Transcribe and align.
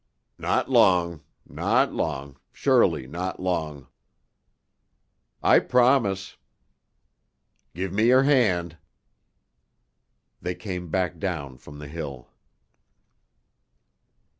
"Not 0.39 0.67
long. 0.67 1.21
Not 1.47 1.93
long. 1.93 2.39
Surely 2.51 3.05
not 3.05 3.39
long." 3.39 3.85
"I 5.43 5.59
promise." 5.59 6.37
"Give 7.75 7.93
me 7.93 8.05
your 8.07 8.23
hand." 8.23 8.79
They 10.41 10.55
came 10.55 10.89
back 10.89 11.19
down 11.19 11.59
from 11.59 11.77
the 11.77 11.87
hill. 11.87 12.31